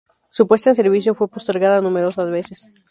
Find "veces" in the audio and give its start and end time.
2.31-2.67